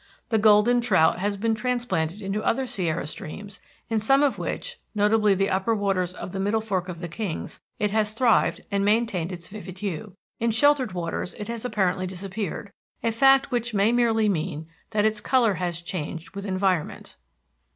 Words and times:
The 0.29 0.39
golden 0.39 0.81
trout 0.81 1.19
has 1.19 1.37
been 1.37 1.53
transplanted 1.53 2.23
into 2.23 2.41
other 2.43 2.65
Sierra 2.65 3.05
streams, 3.05 3.61
in 3.87 3.99
some 3.99 4.23
of 4.23 4.39
which, 4.39 4.79
notably 4.95 5.35
the 5.35 5.49
open 5.49 5.55
upper 5.55 5.75
waters 5.75 6.11
of 6.15 6.31
the 6.31 6.39
Middle 6.39 6.59
Fork 6.59 6.89
of 6.89 7.01
the 7.01 7.07
Kings, 7.07 7.61
it 7.77 7.91
has 7.91 8.13
thrived 8.15 8.61
and 8.71 8.83
maintained 8.83 9.31
its 9.31 9.47
vivid 9.47 9.77
hue. 9.77 10.15
In 10.39 10.49
sheltered 10.49 10.93
waters 10.93 11.35
it 11.35 11.49
has 11.49 11.65
apparently 11.65 12.07
disappeared, 12.07 12.71
a 13.03 13.11
fact 13.11 13.51
which 13.51 13.75
may 13.75 13.91
merely 13.91 14.27
mean 14.27 14.65
that 14.89 15.05
its 15.05 15.21
color 15.21 15.53
has 15.53 15.83
changed 15.83 16.33
with 16.33 16.47
environment. 16.47 17.17